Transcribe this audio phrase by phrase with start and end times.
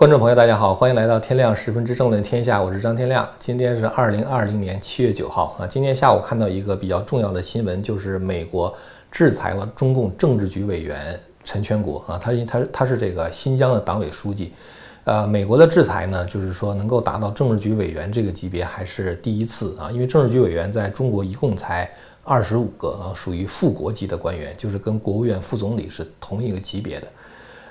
[0.00, 3.28] 观众朋友，大家好，欢迎来到天亮十分之政论天下，我是张天亮。
[3.38, 5.66] 今天是二零二零年七月九号啊。
[5.66, 8.74] 今天下午看到一个比较重要的新闻，就是美国
[9.12, 14.54] 制裁了中共政治局委员陈全国啊，他他他是这个新疆的党委书记。
[15.04, 21.86] 呃，美国的制裁呢，就是说能够达到政治局委员这个级别还是第一次啊，因为政治局委员在中国一共才
[22.24, 27.06] 二十五个啊，属于副国级的官员，就是跟国务院副总理是同一个级别的。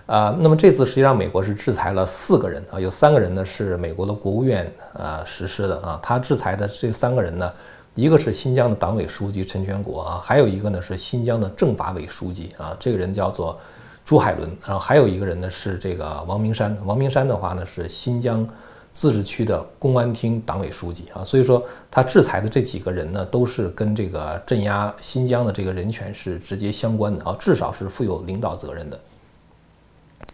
[0.09, 7.53] 啊，那么这次实际上美国是制裁了四个人啊，有三个人呢是美国的国务院呃实施的啊，他制裁的这三个人呢，
[7.93, 13.55] 一个是新疆的党委书记陈全国啊，还有一个呢是新疆的政法委书记啊，这个人叫做
[14.03, 18.47] 朱海伦，然后还有一个人呢是这个王明山，王明山的话呢是新疆
[18.91, 28.99] 自治区的公安厅党委书记啊，所以说他制裁的这几个人呢都是跟这个镇压新疆的这个人权是直接相关的啊，至少是负有领导责任的。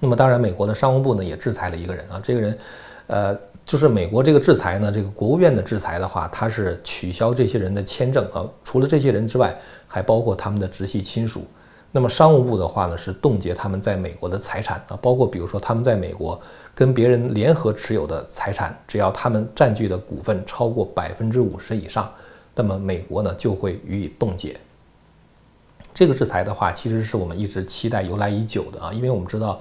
[0.02, 2.58] 那么当然，美国的商务部呢也制裁了一个人啊，这个人，
[3.08, 11.46] 呃，就是美国这个制裁呢，这个国务院的制裁的话，它是取消这些人的签证啊，除了这些人之外，还包括他们的直系亲属。
[11.92, 16.40] 那么商务部的话呢，是冻结他们在美国的财产啊，包括比如说他们在美国
[16.74, 22.12] 跟别人联合持有的财产，只要他们占据的股份超过百分之五十以上，
[22.54, 24.58] 那么美国呢就会予以冻结。
[25.96, 29.58] 这个制裁的话，其实是我们一直期待由来已久的啊，因为我们知道，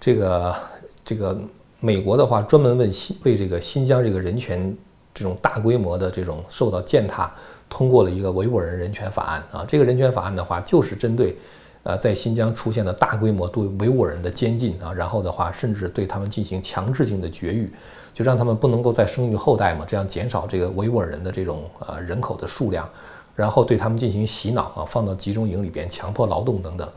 [0.00, 0.56] 这个
[1.04, 1.38] 这个
[1.78, 4.74] 美国的话，专门为新为这个新疆这个人权
[5.12, 7.30] 这种大规模的这种受到践踏，
[7.68, 9.62] 通过了一个维吾尔人人权法案啊。
[9.68, 11.36] 这个人权法案的话，就是针对
[11.82, 17.70] 呃在新疆出现的大规模对维吾尔人的监禁啊，然后的话，甚至对他们进行强制性的绝育，
[18.14, 22.88] 就让他们不能够再生育后代嘛，这样减少这个维吾尔人的这种呃人口的数量。
[23.34, 26.88] 然后对他们进行洗脑啊，放到集中营里边强迫劳动等等。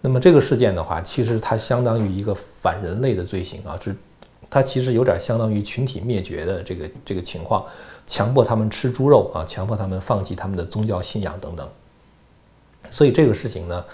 [0.00, 3.94] 那么这个事件的话，其实它相当于一个反人类的罪行啊，是
[4.50, 7.64] 它其实有点相当于群体灭绝的这个这个情况，
[8.06, 11.68] 强迫他们吃猪肉啊，强迫他们放弃他们的宗教信仰等等。
[12.90, 13.84] 所以这个事情呢，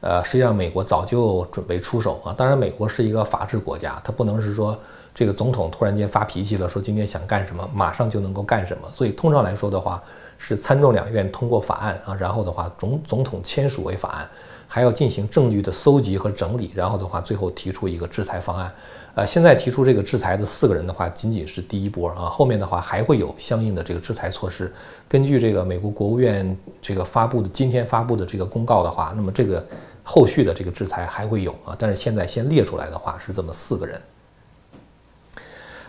[0.00, 2.34] 呃，实际上美国早就准备出手啊。
[2.36, 4.78] 当然，美国是一个法治国家，它不能是说。
[5.18, 8.88] 这个总统突然间发脾气了，说今天想干什么，马上就能够干什么。
[8.94, 10.00] 所以通常来说的话，
[10.38, 14.30] 是参众两院通过法案啊，然后的话总总统签署为法案，
[14.68, 18.72] 还要进行证据的搜集和整理，然后的话最后提出一个制裁方案。
[19.16, 24.72] 呃，现在提出这个制裁的四个人的话，仅仅是第一波啊，后面的话还会有相应的这个制裁措施。
[25.08, 29.66] 根据这个美国国务院这个发布的今天发布的这个公告的话，那么这个
[30.04, 34.00] 后续的这个制裁还会有啊，但是现在先列出来的话是这么四个人。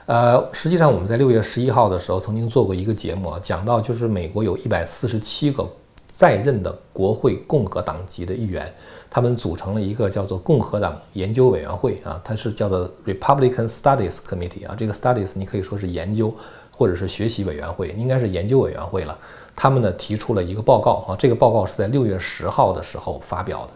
[0.09, 5.63] 呃，实际上我们在六月十一号的时候曾经做过一个节目啊，讲到就是美国有一百四十七个
[6.07, 8.73] 在任的国会共和党籍的议员，
[9.07, 16.33] 他们组成了一个叫做共和党研究委员会啊，它是叫做 Republican Studies Committee 啊，这个 Studies 你可以说是研究
[16.75, 19.15] 或者是学习委员会，应该是研究委员会了。
[19.55, 23.71] 他们呢提出了一个报告啊，这个报告是在六月十号的时候发表的，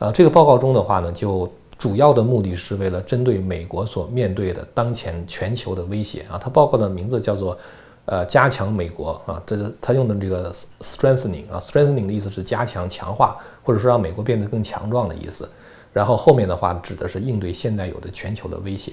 [0.00, 1.50] 呃，这个报告中的话呢就。
[1.80, 7.56] 主要的目的是为了针对美国所面对的当前全球的威胁啊，它报告的名字叫做
[8.04, 10.52] “呃加强美国”啊，这是他用的这个
[10.82, 15.48] “strengthening” 啊，“strengthening” 的意思是加强、强化，或者说让美国变得更强壮的意思。
[15.90, 18.92] 然后后面的话指的是应对现在有的全球的威胁。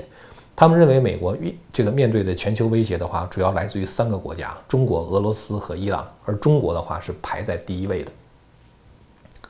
[0.56, 1.36] 他们认为美国
[1.74, 8.12] 这个面对的全球威胁的话，主要来自于三个国家：中国、俄罗斯和伊朗，而中国的话是排在第一位的。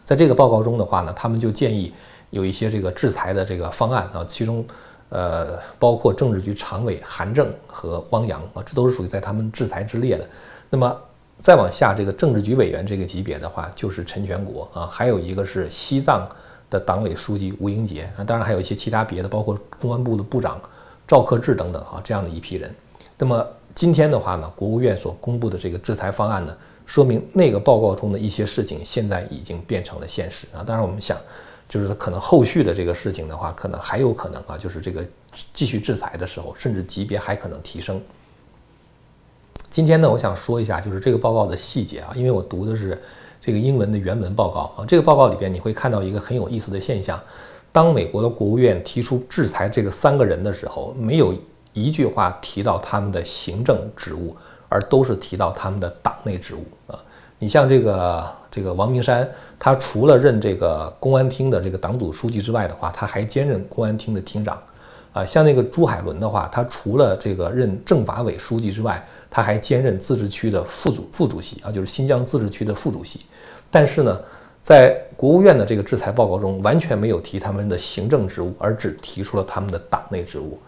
[0.03, 1.93] 在这个报告中的话呢，他们就建议。
[2.31, 4.65] 有一些这个制裁的这个方案啊，其中，
[5.09, 10.27] 呃，包括政治局常委韩正和汪洋啊，这都是属于在他们制裁之列的。
[10.69, 10.95] 那么
[11.39, 16.27] 再往下，这个政治局委员这个级别的话，就是陈全国啊，还有一个是西藏
[16.69, 20.59] 的党委书记吴英杰啊，当然还有一些其他别的，包括公安部的部长
[21.07, 22.73] 赵克志等等啊，这样的一批人。
[23.17, 30.63] 那么今天的话呢，国务院所公布的这个制裁方案呢，说明那个报告中的一些事情现在已经变成了现实啊。
[30.65, 31.15] 当然我们想。
[31.69, 35.05] 就是可能后续的这个事情的话，可能还有可能啊，就是这个
[35.53, 38.01] 继续制裁的时候，甚至级别还可能提升。
[39.69, 42.97] 今天呢，我想说一下，就是这个报告的细节啊，因为我读的是
[43.41, 44.85] 这个英文的原文报告啊。
[44.87, 47.21] 这个报告里边你会看到一个很有意思的现象：
[47.73, 51.35] 当美国的国务院提出制裁这个三个人的时候，没有
[51.73, 54.33] 一句话提到他们的行政职务，
[54.69, 56.99] 而都是提到他们的党内职务啊。
[57.39, 59.29] 你像这个这个王明山，
[59.59, 64.59] 他除了任这个公安厅的这个党组书记之外的话，他还兼任公安厅的厅长，
[65.13, 73.21] 啊，像那个朱海伦的话，他除了这个任政法委书记之外，他还兼任自治区的副主副主席啊，就是新疆自治区的副主席。
[73.69, 74.19] 但是呢，
[74.63, 80.59] 在国务院的这个制裁报告中，完全没有提他们的行政职务，而只提出了他们的党内职务。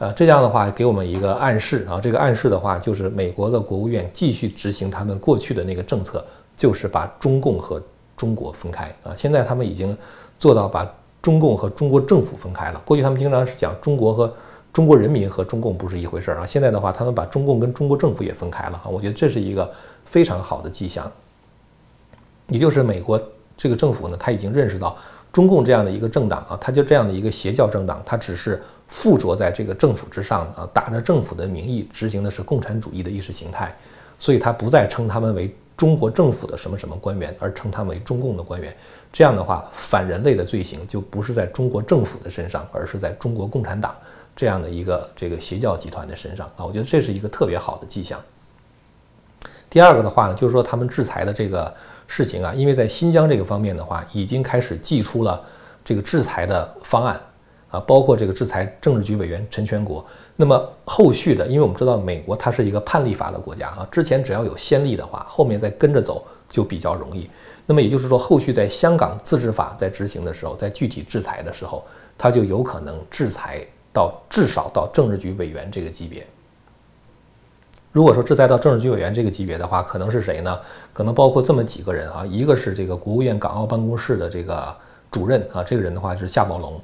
[0.00, 6.24] 呃，这样的话给我们一个暗示啊，这个暗示的话就是美国的国务院继续执行他们过去的那个政策，
[6.56, 7.78] 就是把中共和
[8.16, 9.12] 中国分开啊。
[9.14, 9.94] 现在他们已经
[10.38, 12.80] 做到把中共和中国政府分开了。
[12.86, 14.34] 过去他们经常是讲中国和
[14.72, 18.88] 中国人民和中共不是一回事儿啊，现在的话他们把中共跟中国政府也分开了啊。
[18.88, 19.70] 我觉得这是一个
[20.06, 21.12] 非常好的迹象，
[22.48, 23.20] 也就是美国
[23.54, 24.96] 这个政府呢，他已经认识到。
[25.32, 28.60] 中共这样的一个政党啊，它就这样的一个邪教政党，它只是
[28.90, 33.74] 附着在这个政府之上啊，打着政府的名义执行的是共产主义的意识形态，
[34.18, 38.76] 所以他不再称他们为中国政府的什么什么官员，而称他们为中共的官员。
[39.10, 43.94] 这样的话，反人类的罪行就不是在中国政府的身上，而是在中国共产党
[44.36, 46.66] 这样的一个这个邪教集团的身上啊。
[46.66, 48.20] 我觉得这是一个特别好的迹象。
[49.70, 51.72] 第二个的话呢，就是说他们制裁的这个。
[52.12, 55.40] 事情啊，因为在新疆这个方面的话，已经开始寄出了
[55.84, 57.20] 这个制裁的方案
[57.70, 60.04] 啊，包括这个制裁政治局委员陈全国。
[60.36, 67.28] 那么后续的，因为我们知道美国它是一个判例法的国家啊，之前只要有先例的话，后面再跟着走就比较容易。
[67.66, 71.84] 那么也就是说，后续在香港自治法在执行的时候，在具体制裁的时候，
[72.18, 76.26] 它就有可能制裁到至少到政治局委员这个级别。
[77.92, 80.58] 如果说制裁到政治局委员这个级别的话，可能是谁呢？
[80.92, 84.74] 可能包括这么几个人啊，一个是这个国务院港澳办公室的这个
[85.10, 86.80] 主任啊，这个人的话就是夏宝龙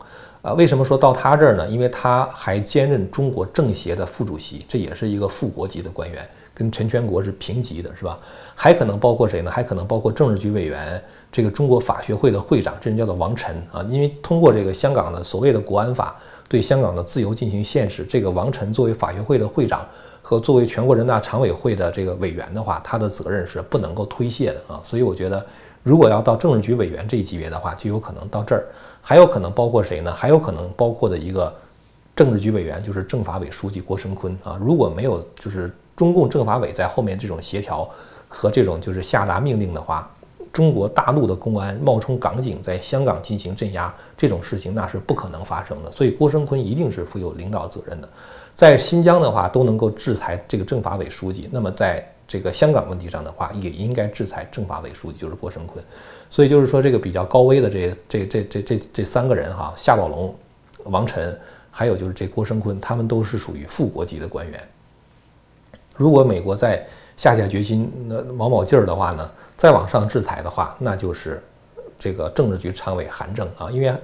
[0.47, 0.53] 啊。
[0.53, 1.69] 为什么说到他这儿呢？
[1.69, 8.19] 因为他还兼任中国政协的副主席，这也是一个副国级的官员，跟陈全国是平级的，是吧？
[8.55, 9.51] 还可能包括谁呢？
[9.51, 11.03] 还可能包括政治局委员
[11.33, 13.85] 这个中国法学会的会长，这人叫做王晨啊。
[13.89, 16.17] 因为通过这个香港的所谓的国安法
[16.49, 19.85] 对香港的自由进行限制，这个王晨作为法学会的会长。
[20.29, 24.83] 和作为全国人大常委会的这个委员的话，他的责任是不能够推卸的啊。
[24.85, 25.47] 所以我觉得，
[25.85, 28.67] 如果要到政治局委员这一级别的话，就有可能到这儿，
[29.09, 30.13] 还有可能包括谁呢？
[30.13, 31.55] 还有可能包括的一个
[32.17, 34.59] 政治局委员就是政法委书记郭声琨啊。
[34.61, 37.89] 如果没有就是中共政法委在后面这种协调
[38.27, 40.11] 和这种就是下达命令的话，
[40.57, 45.93] 中国大陆的公安冒充港警在香港进行镇压这种事情，那是不可能发生的。
[45.93, 48.09] 所以郭声琨一定是负有领导责任的。
[48.55, 55.73] 在新疆的话都能够制裁这个政法委书记，那么在这个香港问题上的话，也应该制裁政法委书记，就是郭声琨。
[56.31, 60.35] 所以就是说，这个比较高危的这这这这这这三个人哈，夏宝龙、
[60.85, 61.39] 王晨，
[61.71, 64.59] 还有就是这郭声琨，他们都是属于副国级的官员。
[65.95, 71.43] 如果美国在下下决心，那卯卯劲儿的话呢，再往上制裁的话，那就是
[71.99, 73.95] 这个政治局常委韩正啊，因为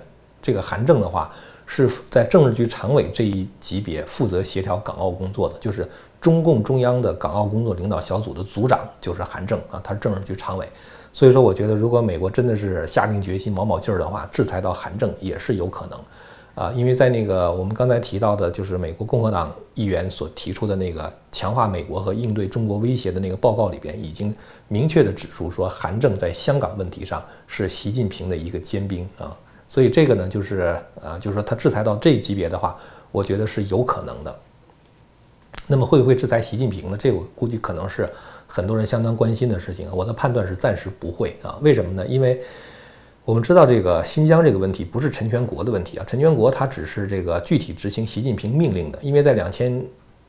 [0.41, 1.31] 这个韩正的话。
[1.65, 5.89] 是在政治局常委这一级别负责协调港澳工作的，就是
[6.21, 10.69] 中共中央的港澳工作领导小组的组长，就是韩正啊，他是政治局常委。
[11.15, 15.99] 所以说，我觉得如果美国真的是下定决心、卯卯劲儿的话，制裁到韩正也是有可能
[16.55, 16.73] 啊。
[16.73, 24.35] 因为在那个我们刚才提到的，就是美国共和党议员所提出的那个强化美国和应对中国威胁的那个报告里边，已经
[24.69, 29.37] 明确的指出说，韩正在香港问题上是习近平的一个尖兵啊。
[29.69, 32.77] 所以这个呢，就是啊，就是说他制裁到这级别的话，
[33.11, 34.39] 我觉得是有可能的。
[35.67, 36.97] 那么会不会制裁习近平呢？
[36.99, 38.07] 这我估计可能是
[38.47, 39.89] 很多人相当关心的事情。
[39.91, 41.57] 我的判断是暂时不会啊。
[41.63, 42.07] 为什么呢？
[42.07, 42.43] 因为
[43.25, 46.05] 我们知道这个新疆这个问题不是陈全国的问题啊。
[46.05, 48.99] 陈全国他只是这个具体执行习近平命令的。
[49.01, 49.81] 因为在两千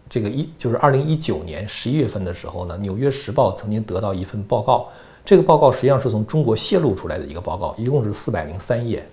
[0.08, 4.90] 这个一就是二零一九年十一月份的时候呢，《纽约时报》曾经得到一份报告，
[5.26, 9.04] 这个报告实际上是从中国泄露出来的一个报告，一共是四百零三页。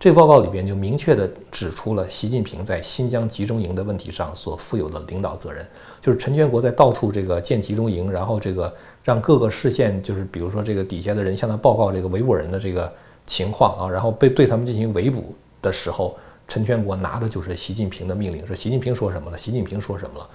[0.00, 5.64] 这个报告里边就明确地指出了习近平在新疆集中营的问题上所负有的领导责任，
[6.00, 8.72] 就是陈全国在到处这个建集中营，然后这个
[9.04, 12.92] 让各个市县，就是比如说这个底下的人向他报告这个维吾尔人的这个
[13.28, 15.32] 情况啊，然后被对他们进行围捕
[15.62, 16.16] 的时候，
[16.48, 20.28] 陈全国拿的就是习近平的命令，说习近平说什么了，习近平说什么了。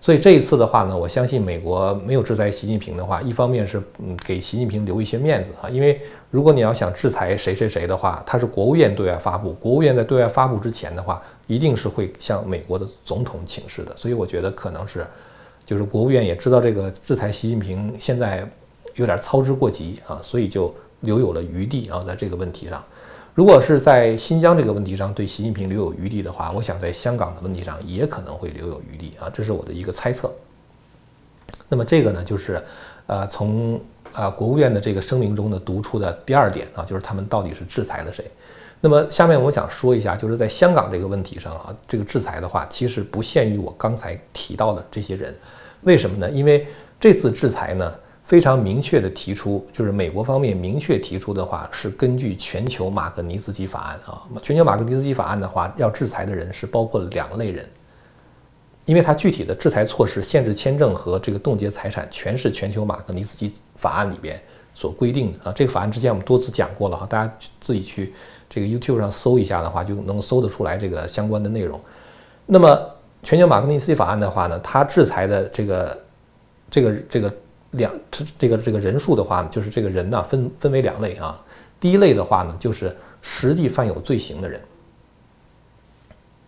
[0.00, 13.96] 所以这一次的话呢，我相信美国没有制裁习近平的话，一方面是嗯给习近平留一些面子啊，因为如果你要想制裁谁谁谁的话，他是国务院对外发布，国务院在对外发布之前的话，一定是会向美国的总统请示的。
[13.96, 15.04] 所以我觉得可能是，
[15.66, 18.48] 就是国务院也知道这个制裁习近平现在
[18.94, 22.82] 有点操之过急啊，所以就留有了余地啊，在这个问题上。
[23.34, 30.32] 如果是在新疆这个问题上对习近平留有余地的话，我想在香港的问题上也可能会留有余地啊，这是我的一个猜测。
[31.68, 32.60] 那么这个呢，就是
[33.06, 33.80] 呃从
[34.12, 38.28] 呃国务院的这个声明中呢读出的第二点啊，就是他们到底是制裁了谁。
[38.80, 45.32] 那么下面我想说一下，就是在香港这个问题上啊，这个制裁的话，其实不限于我刚才提到的这些人。
[45.82, 46.28] 为什么呢？
[46.28, 46.66] 因为
[46.98, 47.94] 这次制裁呢。
[48.28, 54.20] 非常明确的提出，就是美国方面明确提出的话，是根据全球马格尼茨基法案啊。
[54.42, 57.66] 全球马格尼茨基法案的话，要制裁的人是包括两类人，
[58.84, 64.38] 因为它具体的制裁措施、限制签证和这个冻结财产，全是全球马格尼茨基法案里边
[64.74, 65.52] 所规定的啊。
[65.56, 68.12] 这个法案之前我们多次讲过了哈，大家自己去
[68.46, 71.80] 这个 YouTube 上搜一下的话，就能搜得出来这个相关的内容。
[72.44, 72.78] 那么
[73.22, 76.04] 全球马格尼茨基法案的话呢，它制裁的这个
[76.70, 77.34] 这个这个
[77.72, 81.42] 两这这个这个人数的话呢，就是这个人呢分分为两类啊。
[81.80, 84.60] 第一类的话呢，就是实际犯有罪行的人。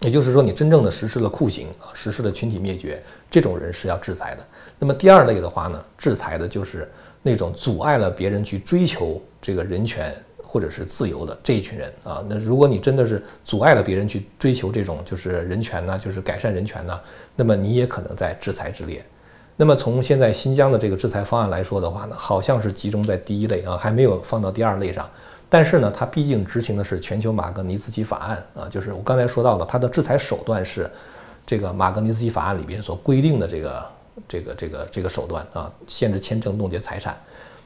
[0.00, 4.47] 也就是说，你真正的实施了酷刑啊，实施了群体灭绝，这种人是要制裁的。
[4.79, 6.91] 那么第二类的话呢，制裁的就是
[7.23, 12.25] 那种阻碍了别人去追求这个人权或者是自由的这一群人啊。
[12.27, 16.99] 那如果你真的是阻碍了别人去追求这种就是人权呢，就是改善人权呢，
[17.37, 19.05] 那么你也可能在制裁之列。
[19.61, 25.07] 那么从现在新疆的这个制裁方案来说的话呢，好像是集中在第一类啊，还没有放到第二类上。
[25.50, 30.90] 但是呢，它毕竟执行的是全球马格尼茨基法案啊，就是我刚才说到了，它的制裁手段是
[31.45, 33.87] 这个马格尼茨基法案里边所规定的这个
[34.26, 37.14] 这个这个这个手段啊，限制签证、冻结财产。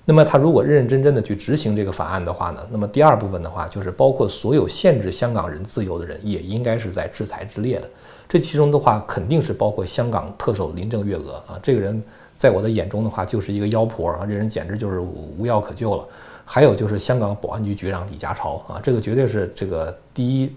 [0.04, 7.88] 那么，他如果认认真真的去执行这个法案的话呢，那么第二部分的话，就是包括所有限制香港人自由的人，也应该是在制裁之列的。
[8.28, 12.02] 这其中的话，肯定是包括香港特首林郑月娥啊，这个人
[12.36, 16.06] 在我的眼中的话，就是一个妖婆啊，这人简直就是无药可救了。
[16.46, 20.54] 还有就是香港保安局局长李家超啊，这个绝对是这个第一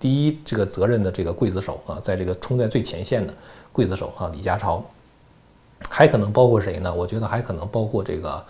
[0.00, 3.32] 第一这个责任的这个刽子手啊，在这个冲在最前线的
[3.72, 4.82] 刽子手啊，李家超，
[5.88, 6.92] 还可能包括谁呢？
[6.92, 8.44] 我觉得还可能包括这个，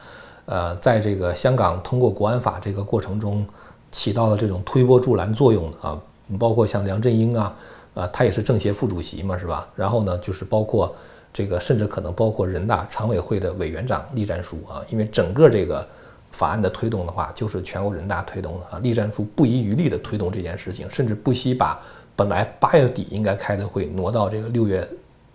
[0.47, 3.47] 呃，在这个香港通过国安法这个过程中
[3.93, 6.01] 起到了这种推波助澜作用的啊，
[6.39, 7.55] 包括像梁振英啊，
[7.99, 9.69] 呃，他也是政协副主席嘛，是吧？
[9.75, 10.95] 然后呢，就是包括
[11.33, 15.87] 这个，甚至可能包括人大常委会的委员长栗战书啊，因为整个这个。
[16.31, 18.79] 法案的推动的话，就是全国人大推动的啊。
[18.83, 21.81] 栗战书不遗余力地推动这件事情，甚至不惜把
[22.15, 24.87] 本来八月底应该开的会挪到这个六月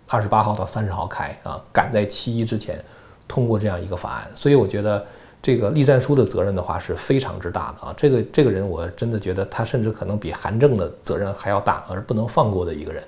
[0.06, 2.82] 二十八号到三十号开啊，赶在七一之前
[3.26, 4.30] 通过这样一个法案。
[4.36, 5.04] 所以我觉得
[5.44, 7.94] 这个栗战书的责任的话是非常之大的啊。
[7.94, 13.04] 这个这个人我真的觉得他甚至可能比韩正的责任还要大，而不能放过的一个人。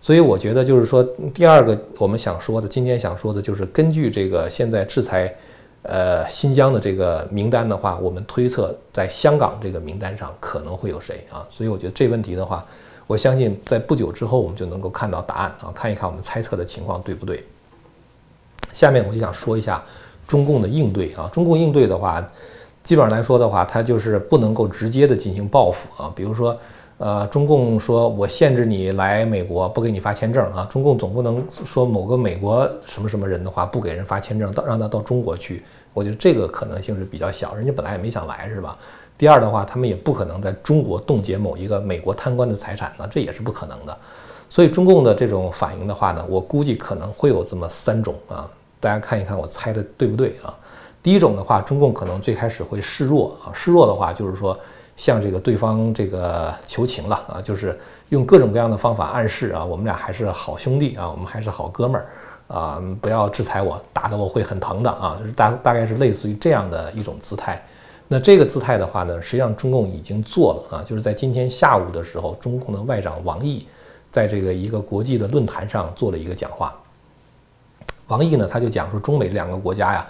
[0.00, 1.02] 所以我觉得就是说，
[1.34, 5.34] 第二个我们想说的，今天想说的就是根据这个现在制裁。
[5.88, 11.46] 呃，新疆的这个名单的话，我们推测在香港这个名单上可能会有谁啊？
[11.48, 12.66] 所以我觉得这问题的话，
[13.06, 17.46] 我相信在不久之后我们就能够看到答案啊，看一看我们猜测的情况对不对。
[18.72, 19.80] 下面我就想说一下
[20.26, 22.26] 中共的应对啊，中共应对的话，
[22.82, 26.56] 基本上来说的话，它就是不能够直接的进行报复啊，比如说。
[26.98, 30.66] 呃，中共说我限制你来美国，不给你发签证啊。
[30.70, 35.62] 中共总不能说某个美国什么什么人的话，不给人发签证，到让他到中国去。
[35.92, 38.78] 我觉得这个可能性是比较小，人家本来也没想来，是吧？
[39.18, 43.94] 第二的话，他们也不可能在中国冻结某一个美国贪官的财产呢，这也是不可能的。
[44.48, 48.48] 所以中共的这种反应的话呢，我估计可能会有这么三种啊，
[48.86, 50.54] 大家看一看我猜的对不对啊？
[51.02, 54.58] 第一种的话，中共可能最开始会示弱啊，示弱的话就是说。
[54.96, 57.78] 向这个对方这个求情了啊，就是
[58.08, 62.06] 用各种各样的方法暗示啊，我们俩还是好兄弟啊，我们还是好哥们儿
[62.48, 67.62] 啊，不要制裁我，打得我会很疼的啊，大大概是类似于这样的一种姿态。
[68.08, 73.66] 那这个姿态的话呢，实际上中共已经做了啊，就是在今天下午的时候，中共的外长王毅
[74.10, 76.74] 在这个一个国际的论坛上做了一个讲话。
[78.08, 80.06] 王毅呢，他就讲说，中美这两个国家呀。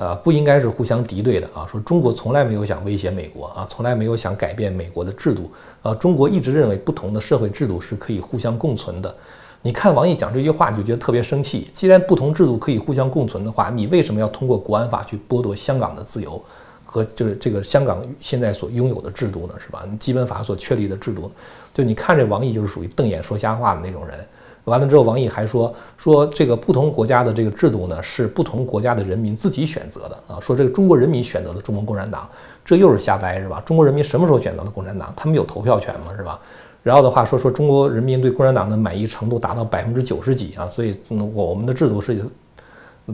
[0.00, 1.66] 呃，不应该是互相敌对的啊！
[1.66, 5.50] 说中国从来没有想威胁美国啊，从来没有想改变美国的制度
[5.82, 5.92] 啊。
[5.92, 9.12] 中国一直认为不同的社会制度是可以互相共存的。
[9.60, 11.68] 你看王毅讲这句话，你就觉得特别生气。
[11.72, 16.40] 既然不同制度可以互相共存的话，你为什么要通过国安法去剥夺香港的自由
[16.84, 19.54] 和就是这个香港现在所拥有的制度呢？
[19.58, 19.82] 是吧？
[19.98, 21.28] 基本法所确立的制度，
[21.74, 24.24] 就你看这王毅就是属于瞪眼说瞎话的那种人。
[24.68, 30.38] 完了之后，王毅还说说这个不同国家的这个制度呢，是不同国家的人民自己选择的啊。
[30.40, 32.28] 说这个中国人民选择了中国共产党，
[32.64, 33.60] 这又是瞎掰是吧？
[33.64, 35.12] 中国人民什么时候选择了共产党？
[35.16, 36.12] 他们有投票权吗？
[36.16, 36.38] 是吧？
[36.82, 42.24] 然后的话说说中国人民对共产党的满意程度达到百分之九十几啊，所以我我们的制度是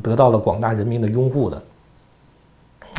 [0.03, 1.63] 得到了广大人民的拥护的。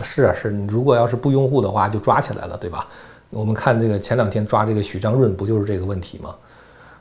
[0.03, 2.88] 是啊，是你如果要是不拥护的话，就抓起来了，对吧？
[3.29, 6.35] 我们看这个前两天抓这个许章润，不就是这个问题吗？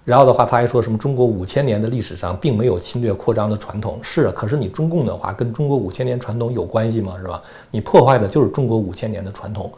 [0.04, 3.98] 然后的话，他还说什么中国五千年的历史上并没有侵略扩张的传统。
[4.02, 7.16] 是，可是你中共的话跟中国五千年传统有关系吗？
[7.18, 7.42] 是吧？
[7.70, 9.72] 你破坏的就是中国五千年的传统。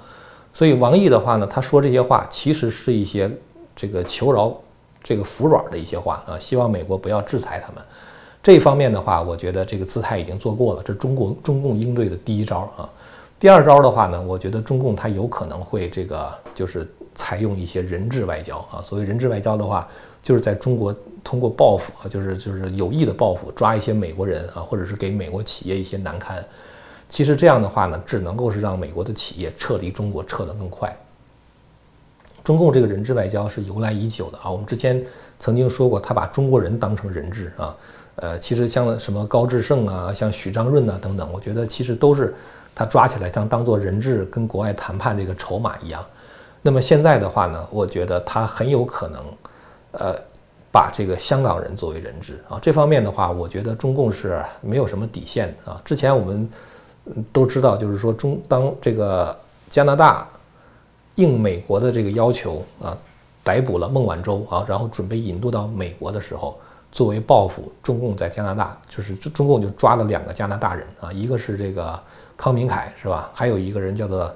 [0.52, 3.30] 所以王毅的话呢，他说这些话其实是一些
[3.76, 4.52] 这个求饶、
[5.00, 7.80] 这个服软的一些话啊，希望美国不要制裁他们。
[8.42, 12.90] 这方面的话，我觉得这个姿态已经做过了，这中国中共应对的第一招啊。
[13.38, 18.83] 第二招的话呢，我觉得中共他有可能会这个就是采用一些人质外交啊。
[18.83, 19.87] 所谓人质外交的话。
[20.26, 20.92] 就是在中国
[21.23, 26.45] 通过报复啊，就是就是有意的报复，抓一些美国人啊，或者是给美国企业一些难堪。
[27.09, 30.92] 其实这样的话呢，只能够是让美国的企业撤离中国撤得更快。
[32.42, 35.00] 中共这个人质外交是由来已久的啊，我们之前
[35.38, 37.76] 曾经说过，他把中国人当成人质啊。
[38.16, 42.35] 呃，其实像什么高志胜啊，像许章润呐等等，我觉得其实都是
[42.75, 46.04] 他抓起来当当做人质跟国外谈判这个筹码一样。
[46.62, 49.23] 那么现在的话呢，我觉得他很有可能，
[49.99, 50.15] 呃，
[50.71, 52.59] 把这个香港人作为人质啊。
[52.61, 55.81] 这方面的话，我觉得中共是没有什么底线的啊。
[55.85, 56.49] 之前我们
[57.33, 59.37] 都知道，就是说中当这个
[59.69, 60.29] 加拿大
[61.17, 62.97] 应美国的这个要求啊，
[63.43, 66.59] 逮捕了孟晚舟啊，然后准备引渡到美国的时候。
[66.93, 72.00] 作为报复，中共在加拿大就是中共就抓了两个加拿大人啊，一个是这个
[72.38, 73.31] 康明凯是吧？
[73.35, 74.35] 还有一个人叫做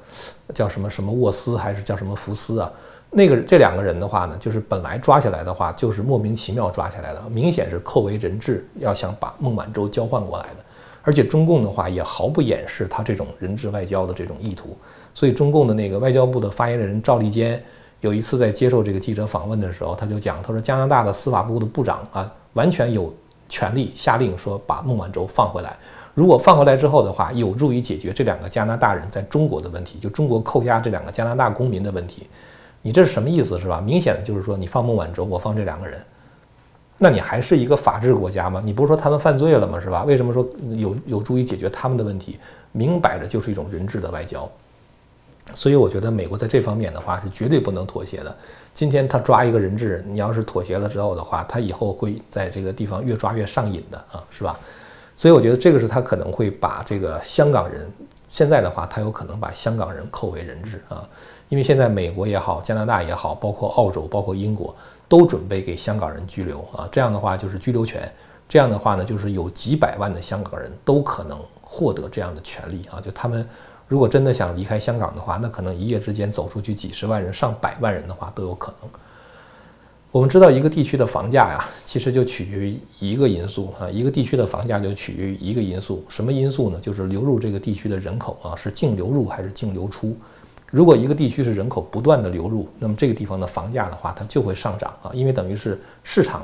[0.54, 2.70] 叫什么什么沃斯还是叫什么福斯啊？
[3.10, 10.64] 那个这两个人的话呢，就是本来抓起来的话就是莫名其妙抓起来的，明显是扣为人质，要想把孟晚舟交换过来的。
[11.02, 14.76] 而且中共的话也毫不掩饰他这种人质外交的这种意图，
[15.14, 17.62] 所以中共的那个外交部的发言人赵立坚
[18.00, 22.32] 有一次在接受这个记者访问的时候，他就讲，他说加拿大的司法部的部长啊。
[22.54, 23.14] 完全有
[23.48, 25.76] 权利下令说把孟晚舟放回来。
[26.14, 32.26] 如果放回来之后的话，有助于解决这两个加拿大人在中国的问题，就中国扣押这两个加拿大公民的问题。
[32.82, 33.80] 你这是什么意思，是吧？
[33.80, 36.02] 明显的就是说，你放孟晚舟，我放这两个人，
[36.98, 38.62] 那你还是一个法治国家吗？
[38.64, 39.78] 你不是说他们犯罪了吗？
[39.78, 40.04] 是吧？
[40.04, 42.38] 为什么说有有助于解决他们的问题？
[42.72, 44.50] 明摆着就是一种人质的外交。
[45.52, 48.36] 所以我觉得美国在这方面的话是绝对不能妥协的。
[48.72, 54.58] 今天他抓一个人质，你要是妥协了之后的话，他以后会在这个地方越抓越上瘾的啊，是吧？
[55.16, 57.90] 所以我觉得这个是他可能会把这个香港人，
[58.28, 61.02] 现在的话他有可能把香港人扣为人质啊，
[61.50, 64.74] 因为现在美国也好，加拿大也好，包括澳洲、包括英国
[65.06, 68.10] 都准备给香港人拘留啊，这样的话就是居留权，
[68.48, 73.46] 这样的话呢就是有几百万的香港人都可能获得这样的权利啊，就他们。
[73.88, 78.88] 如果真的想离开香港的话，那可能一夜之间走出去几十万人、上百万人的话都有可能。
[80.12, 86.78] 我们知道，一个地区的房价呀，其实就取决于一个因素啊，一个地区的房价就取决于一个因素，什么因素呢？
[86.80, 90.16] 就是流入这个地区的人口啊，是净流入还是净流出？
[90.70, 96.42] 如果一个地区是人口不断的流入，那么这个地方的房价的话，它就会上涨啊，因为等于是市场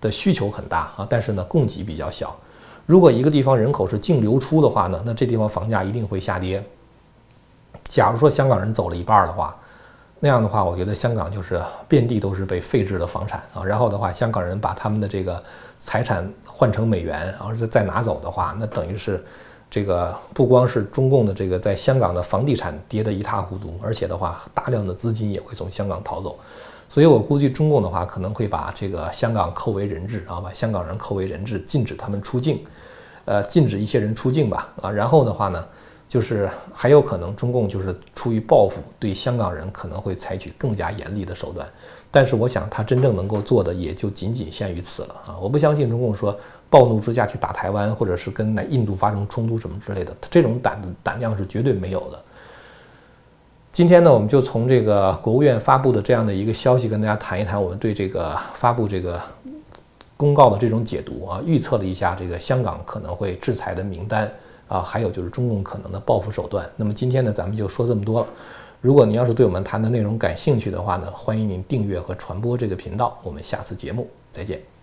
[0.00, 2.36] 的需求很大啊，但是呢，供给比较小。
[2.84, 6.62] 如果一个地方人口是净流出的话呢，那这地方房价一定会下跌。
[7.84, 9.56] 假如说香港人走了一半的话，
[10.20, 13.64] 那样的话，我觉得香港就是遍地都是被废置的房产啊。
[13.64, 15.42] 然后的话，香港人把他们的这个
[15.78, 19.24] 财产换成美元，然后再再拿走的话，那等于是
[19.70, 26.38] 这个不光是中共的这个在香港的房地产跌得一塌糊涂，而且的话，大量的资金也会从香港逃走。
[26.88, 32.64] 所以我估计中共的话可能会把这个香港扣为人质啊，把香港人扣为人质，禁止他们出境，
[33.24, 34.90] 呃，禁止一些人出境吧啊。
[34.90, 35.66] 然后的话呢？
[36.14, 41.68] 就是还有可能，中共就是出于报复，对香港人可能会采取更加严厉的手段。
[42.08, 45.34] 但是我想，他真正能够做的也就仅仅限于此了啊！
[45.42, 46.38] 我不相信中共说
[46.70, 52.22] 暴怒之下去打台湾，或者是跟那印度发生冲突什么之类的，这种胆胆量是绝对没有的。
[53.72, 59.20] 今天呢，我们就从这个国务院发布的这样的一个消息，跟大家谈一谈我们对这个发布这个
[60.16, 64.32] 公告的这种解读啊，预测了一下这个香港可能会制裁的名单。
[64.68, 66.68] 啊，还有就是中共可能的报复手段。
[66.76, 68.26] 那么今天呢，咱们就说这么多了。
[68.80, 73.18] 如果您要是对我们谈的内容感兴趣的话呢，欢迎您订阅和传播这个频道。
[73.22, 74.73] 我们下次节目再见。